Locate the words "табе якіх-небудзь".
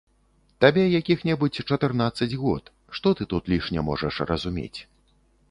0.63-1.63